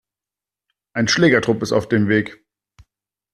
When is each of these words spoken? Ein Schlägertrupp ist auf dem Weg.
Ein 0.93 1.07
Schlägertrupp 1.07 1.61
ist 1.61 1.73
auf 1.73 1.87
dem 1.87 2.07
Weg. 2.07 2.43